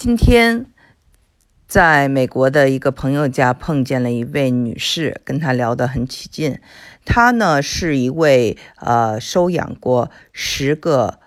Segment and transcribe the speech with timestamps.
[0.00, 0.64] 今天
[1.68, 6.58] 在美国的一个朋友家碰见了一位女士，跟她聊得很起劲。
[7.04, 11.20] 她呢是一位呃收养过十个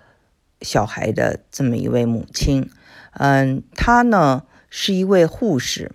[0.60, 2.68] 小孩的这么一位母亲。
[3.12, 5.92] 嗯，她呢是一位护士。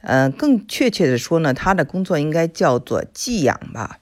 [0.00, 3.98] 嗯，更确切的说呢，她的工作应该叫做寄养吧，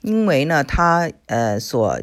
[0.00, 2.00] 因为呢，她呃所。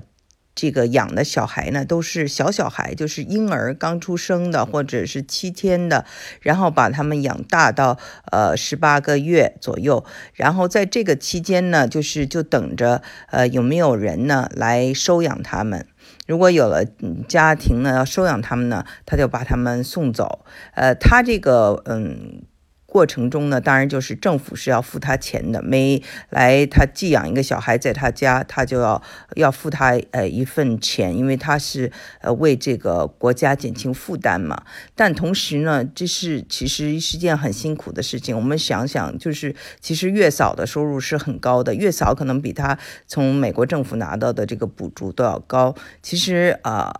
[0.54, 6.06] 这个养的小孩呢，都是小小孩，就是婴儿刚出生的，或者是七天的，
[6.42, 7.98] 然后把他们养大到
[8.32, 15.88] 呃十八个月左右，然后在这个期间呢，就是就等着呃有没有人呢来收养他们，
[16.28, 16.84] 如果有了
[17.28, 22.44] 家庭呢要收养他们呢，他就把他们送走，呃，他这个嗯。
[22.92, 25.64] 过程中呢，当然就是政府是要付他钱的。
[25.64, 29.02] 每来他寄养一个小孩在他家，他就要
[29.36, 31.90] 要付他呃一份钱，因为他是
[32.20, 34.64] 呃为这个国家减轻负担嘛。
[34.94, 38.36] 但同时呢，这是其实是件很辛苦的事情。
[38.36, 45.74] 我们想想，就是其实月嫂的收入是很高的，月嫂可能比他从美国政府拿到的这个补助都要高。
[46.02, 46.94] 其实啊，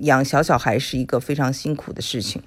[0.00, 2.42] 养小小孩是一个非常辛苦的事情。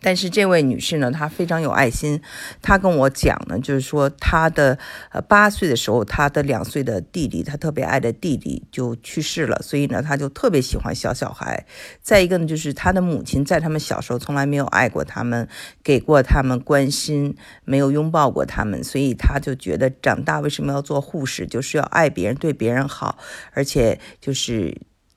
[0.00, 2.20] 但是这位女士呢，她非常有爱心。
[2.60, 4.78] 她跟我讲呢，就是说她的
[5.10, 11.66] 呃八岁的时候，她的两岁的弟弟，她特别爱的弟弟就去世了，所以呢，她就特别喜欢小小孩。
[12.02, 15.48] 再一个呢，就是她的母亲在他们小时候从来没有爱过他们，
[15.82, 23.18] 给过他们关心，没有拥抱过他们，所以她就觉得长大为什么要做护士，就是要爱别人，对别人好，
[23.52, 24.76] 而且就是。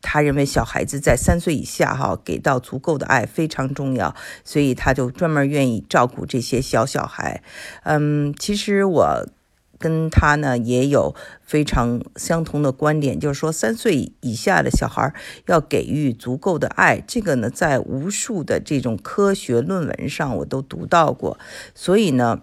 [0.09, 7.43] 他认为小孩子在三岁以下，哈，给到足够的爱非常重要，所以他就专门愿意照顾这些小小孩。
[7.83, 9.27] 嗯，其实我
[9.77, 15.13] 跟他呢也有非常相同的观点，就是说三岁以下的小孩
[15.47, 17.03] 要给予足够的爱。
[17.05, 21.37] 这个呢，在无数的这种科学论文上我都读到过，
[21.75, 22.39] 所以呢。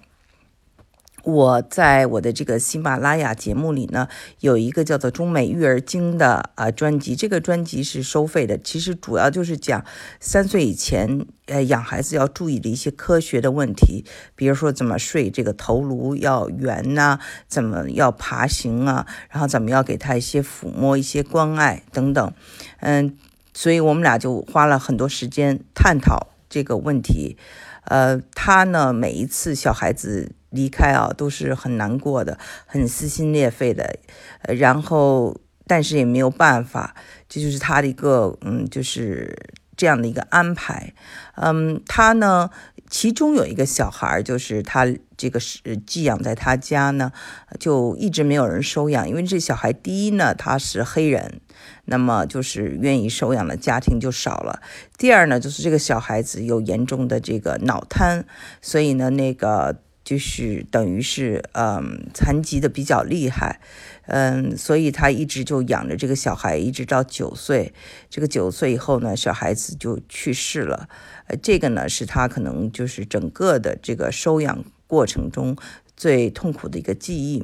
[1.24, 4.08] 我在我的这个喜马拉雅节目里呢，
[4.40, 8.58] 有一个叫做《中美育儿经》的啊专辑，这个专辑是收费的。
[8.58, 9.84] 其实主要就是讲
[10.20, 14.04] 三岁以前，呃，养孩子要注意的一些科学的问题，
[14.36, 17.18] 比如说怎么睡，这个头颅要圆呐，
[17.48, 22.32] 怎么要爬行啊，然后怎么要给他一些抚摸、一些关爱等等。
[22.80, 23.16] 嗯，
[23.54, 27.38] 所以我们俩就花了很多时间探讨这个问题。
[27.86, 30.32] 呃，他呢，每一次小孩子。
[30.54, 33.98] 离开啊，都是很难过的，很撕心裂肺的，
[34.42, 36.94] 呃，然后但是也没有办法，
[37.28, 39.36] 这就是他的一个，嗯，就是
[39.76, 40.94] 这样的一个安排，
[41.34, 42.50] 嗯，他呢，
[42.88, 47.10] 其中有一个小孩，就是他这个是寄养在他家呢，
[47.58, 51.40] 就一直没有人收养，因为这小孩第一呢他是黑人，
[51.86, 54.60] 那么就是愿意收养的家庭就少了，
[54.96, 58.24] 第二呢就是这个小孩子有严重的这个脑瘫，
[58.62, 59.80] 所以呢那个。
[60.04, 63.58] 就是等于是，嗯，残疾的比较厉害，
[64.06, 67.72] 嗯，所以他一直就养着这个小孩，一直到九岁。
[68.10, 70.90] 这个九岁以后呢，小孩子就去世了。
[71.26, 75.56] 呃，这个呢是他可能就是整个的这个收养过程中
[75.96, 77.42] 最痛苦的一个记忆。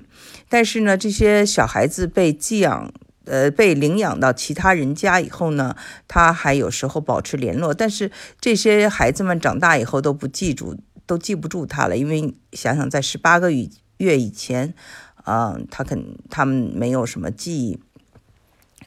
[0.50, 2.92] 但是呢，这些小孩子被寄养，
[3.24, 5.74] 呃，被领养到其他人家以后呢，
[6.06, 7.72] 他还有时候保持联络。
[7.72, 10.76] 但是这些孩子们长大以后都不记住。
[11.10, 14.72] 都记不住他了，因为想想在十八个月以前，
[15.26, 17.80] 嗯，他肯他们没有什么记忆，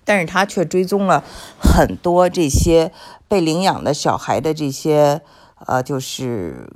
[0.06, 1.22] 但是他却追踪了
[1.59, 2.94] 很多这些
[3.28, 5.22] 被领养的小孩的这些，
[5.67, 6.72] 呃，就是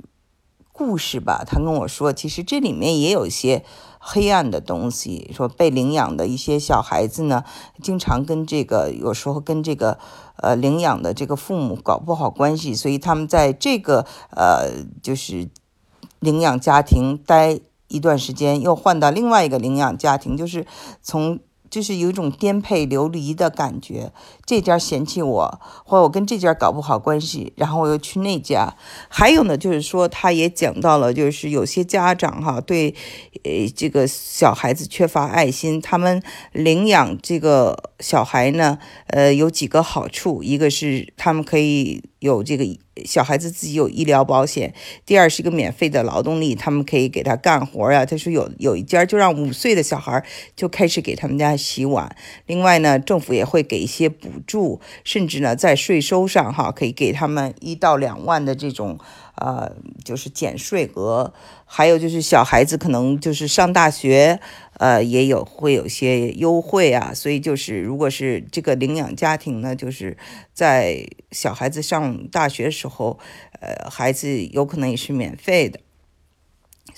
[0.70, 1.42] 故事吧。
[1.46, 3.64] 他跟我说，其实这里面也有一些
[4.10, 7.44] 黑暗的东西，说被领养的一些小孩子呢，
[7.82, 9.98] 经常跟这个有时候跟这个。
[10.40, 15.48] 呃，领养的这个父母搞不好关系，所以他们在这个呃，就是
[16.20, 17.58] 领养家庭待
[17.88, 20.64] 一段时间，又换到另外一个领养家庭，就是
[21.02, 21.40] 从。
[21.70, 24.12] 就是有一种颠沛流离的感觉，
[24.44, 28.74] 这家嫌弃我，或者我跟这家搞不好关系，然后我又去那家。
[29.08, 32.94] 还有呢，就是说他也讲到了，就是有些家长哈对，
[33.44, 36.22] 呃，这个小孩子缺乏爱心，他们
[36.52, 38.78] 领养这个小孩呢，
[39.08, 42.64] 呃，有几个好处，一个是他们可以有这个。
[43.04, 44.74] 小孩子自己有医疗保险，
[45.06, 48.04] 第二是一个免费的劳动力，他们可以给他干活呀。
[48.04, 50.24] 他说有有一家就让五岁的小孩
[50.56, 52.16] 就开始给他们家洗碗。
[52.46, 58.98] 另外呢，政府也会给一些补助，甚至呢在税收上哈可以给他们一到两万的这种
[59.40, 59.72] 呃，
[60.04, 61.32] 就是减税额，
[61.64, 64.40] 还有就是小孩子可能就是上大学，
[64.74, 67.12] 呃，也有会有些优惠啊。
[67.14, 70.16] 所以就是如果是这个领养家庭呢，就是
[70.52, 73.18] 在小孩子上大学时候，
[73.60, 75.80] 呃，孩子有可能也是免费的。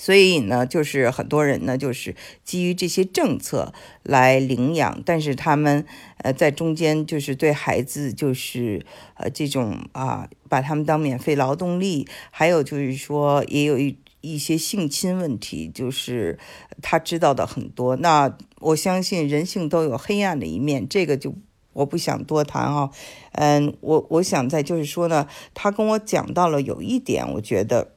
[0.01, 3.71] 所以呢，就是很多人呢，就是基于这些政策
[4.01, 5.85] 来领养，但是他们
[6.17, 8.83] 呃在中间就是对孩子就是
[9.13, 16.39] 呃这种啊，把他们当免费劳动力，还有就是说也有一一些性侵问题，就是
[16.81, 17.95] 他知道的很多。
[17.97, 21.35] 那我相信人性都有黑暗的一面，这个就
[21.73, 22.89] 我不想多谈哈。
[23.33, 27.93] 嗯，我我想在就是说呢，他跟我讲到了有一点，我觉得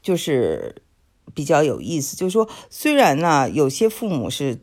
[0.00, 0.82] 就是。
[1.34, 4.58] 比较有意思，就是说，虽然呢，有些父母是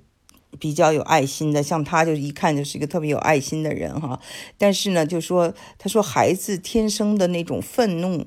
[0.59, 4.19] 比较有爱心的，像他，就一看就是一个特别有爱心的人哈。
[4.57, 8.25] 但是呢，就说他说孩子天生的那种愤怒，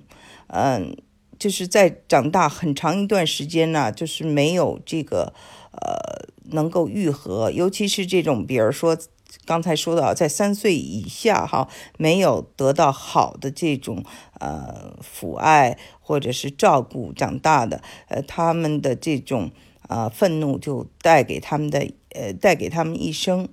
[0.49, 0.97] 嗯，
[1.38, 5.33] 就是在长大很长一段时间呢，就是没有这个
[5.73, 8.97] 呃能够愈合，尤其是这种，比如说。
[9.44, 11.69] 刚才说到，在三岁以下，哈，
[11.99, 14.03] 没有得到好的这种
[14.41, 19.50] 呃抚爱或者是照顾长大的，呃，他们的这种
[19.88, 23.49] 呃愤怒就带给他们的，呃，带给他们一生。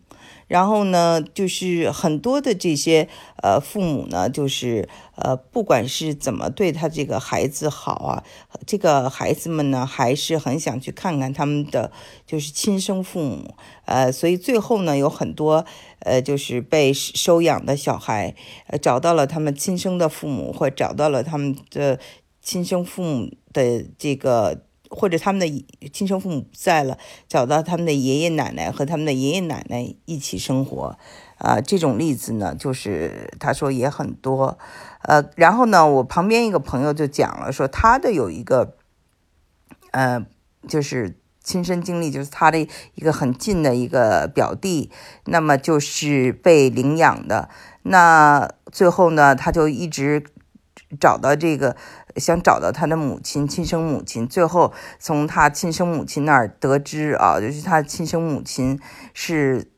[0.48, 3.08] 然后呢，就是很多的这些
[3.42, 8.24] 呃父母呢，就是呃不管是怎么对他这个孩子好啊，
[8.66, 11.92] 这个孩子们呢还是很想去看看他们的
[12.25, 13.56] 就是亲生父母，
[13.86, 15.66] 呃，所以最后呢有很多
[16.00, 18.36] 呃就是被收养的小孩，
[18.68, 22.00] 呃找到了他们亲生的父母，或找到了他们的
[22.42, 24.64] 亲生父母的这个。
[24.95, 26.98] 或者他们的亲生父母不在了，
[27.28, 30.98] 找到他们的爷爷奶奶和他们的爷爷奶奶一起生活，
[31.40, 34.57] 啊，这种例子呢，就是他说也很多，
[35.01, 38.78] 呃，然后呢，我旁边一个朋友就讲了，说他的有一个，
[39.92, 40.25] 呃，
[40.68, 42.60] 就是亲身经历，就是他的
[42.96, 44.92] 一个很近的一个表弟，
[45.25, 47.50] 那么就是被领养的，
[47.81, 50.24] 那最后呢，他就一直
[51.00, 51.75] 找到这个。
[52.18, 54.28] 想找到他的母亲，亲生母亲。
[54.28, 58.80] 最后从他亲生母亲那儿得知啊，就是他亲生母亲
[59.16, 59.72] 是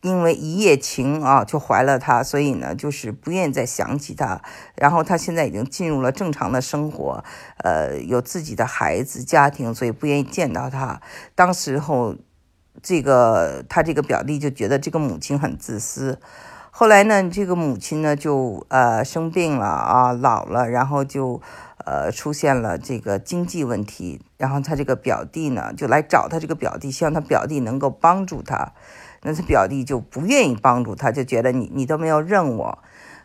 [0.00, 4.40] 因为一夜情啊就怀了他，所以呢就是不愿意再想起他。
[4.74, 7.22] 然后他现在已经进入了正常的生活，
[7.58, 11.02] 呃，有自己的孩子家庭，所以不愿意见到他。
[11.34, 12.16] 当时候
[12.80, 16.18] 这个他这个表弟就觉得这个母亲很自私。
[16.74, 21.40] 后来呢，这个母亲呢就呃生病了啊，老了，然后就。
[21.84, 28.72] 呃，出现了这个经济问题，然后他这个表弟呢，就来找他这个表弟，希望他表弟能够帮助他。
[29.22, 32.78] 那他表弟就不愿意帮助他，就觉得你你都没有认我，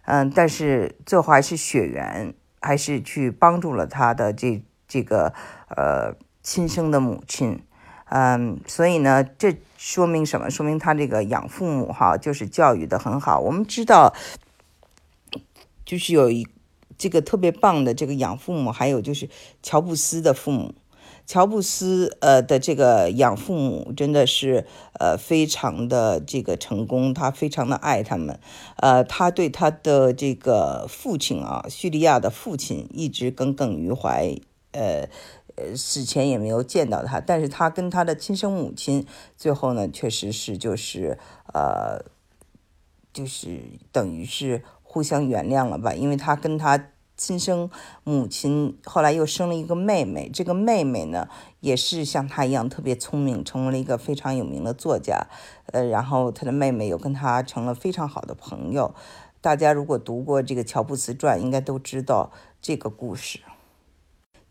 [0.05, 5.31] 嗯，但是最后还是血缘，还是去帮助了他的这这个
[5.69, 7.63] 呃亲生的母亲，
[8.09, 10.50] 嗯，所以呢，这说明什么？
[10.50, 13.39] 说明他这个养父母哈，就是教育的很好。
[13.39, 14.13] 我们知道，
[15.86, 16.48] 就是有一。
[17.00, 19.30] 这个特别棒的这个养父母，还有就是
[19.62, 20.74] 乔布斯的父母，
[21.27, 24.65] 乔布斯呃的这个养父母真的是
[25.00, 28.39] 呃非常的这个成功，他非常的爱他们，
[28.77, 34.36] 呃，他对他的这个父亲啊，叙利亚的父亲一直耿耿于怀，
[34.71, 35.07] 呃
[35.57, 39.06] 呃死前也没有见到他，但是他跟他的亲生母亲
[39.36, 41.19] 最后呢，确实是就是
[41.54, 42.06] 呃
[43.12, 43.59] 就是
[43.92, 44.63] 等于是。
[44.89, 46.88] 互相原谅了吧，因为他跟他
[47.18, 47.69] 亲生
[48.06, 51.27] 母亲后来又生了一个妹妹，这个妹妹呢
[51.60, 55.27] 也是像他一样特别聪明，成为了一个非常有名的作家。
[55.74, 58.96] 呃，然后他的妹妹又跟他成了非常好的朋友。
[59.41, 62.31] 大家如果读过这个《乔布斯传》，应该都知道
[62.62, 63.41] 这个故事。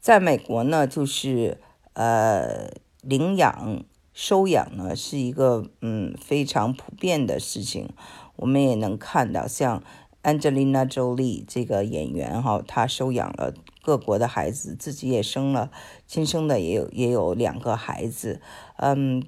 [0.07, 1.59] 在美国呢，就是
[1.95, 2.71] 呃
[3.03, 3.83] 领养
[4.15, 7.89] 收养呢是一个嗯非常普遍的事情，
[8.37, 9.83] 我们也能看到像。
[10.23, 15.71] Angelina Jolie 这个演员哈，她收养了各国的孩子，自己也生了
[16.07, 18.41] 亲生的，也有也有两个孩子。
[18.77, 19.23] 嗯，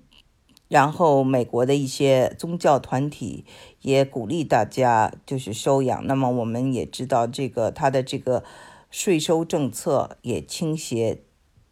[0.68, 3.44] 然后美国的一些宗教团体
[3.80, 6.06] 也鼓励大家就是收养。
[6.06, 8.42] 那么我们也知道，这个他的这个
[8.90, 11.23] 税收政策也倾斜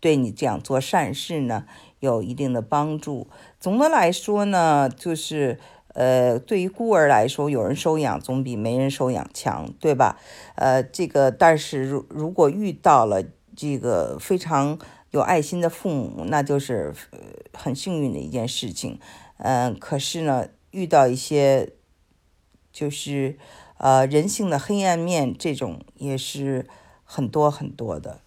[0.01, 1.65] 对你这样做善事呢
[2.01, 3.29] 有一定的帮助。
[3.59, 5.59] 总的来说呢，就是。
[5.99, 10.21] 呃，对于孤儿来说，有人收养总比没人收养强，对吧？
[10.57, 13.25] 呃，这个，但是如如果遇到了
[13.57, 14.79] 这个非常
[15.13, 16.93] 有爱心的父母，那就是
[17.55, 19.01] 很幸运的一件事情。
[19.39, 21.71] 嗯，可是呢，遇到一些
[22.71, 23.39] 就是
[23.79, 26.67] 呃人性的黑暗面，这种也是
[27.07, 28.19] 很多很多的。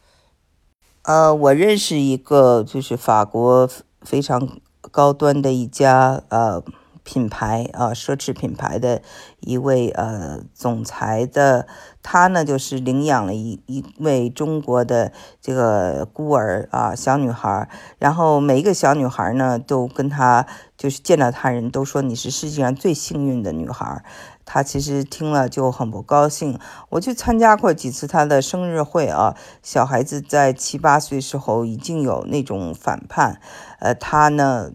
[1.04, 3.70] 呃，我认识一个就是法国
[4.02, 4.60] 非常
[4.90, 6.64] 高端的一家呃。
[7.10, 9.02] 品牌啊，奢侈品牌的
[9.40, 11.66] 一位呃总裁的，
[12.04, 15.12] 他呢就是领养了一一位中国的
[15.42, 20.46] 这个孤儿啊小女孩，然后每一个小女孩呢都跟他
[20.78, 24.04] 就是见到他人都说你是世界上最幸运的女孩，
[24.46, 26.60] 他其实听了就很不高兴。
[26.90, 33.42] 我去参加过几次他的生日会啊，小孩子在七八岁时候已经有那种反叛，
[33.80, 34.74] 呃，他呢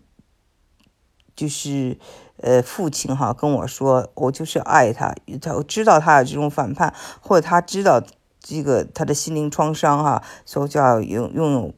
[1.36, 1.96] 就是。
[2.44, 8.02] 呃，父亲哈跟我说，我就是爱他，他知道他有这种反叛，或者他知道
[8.38, 11.74] 这个他的心灵创伤哈，所以就要用用有，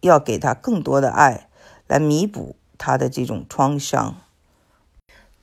[0.00, 1.48] 要给他更多的爱，
[1.86, 4.16] 来弥补他的这种创伤。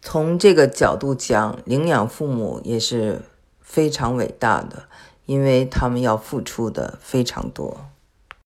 [0.03, 3.23] 从这个角度讲，领养父母也是
[3.59, 4.83] 非常伟大的，
[5.25, 7.87] 因为他们要付出的非常多。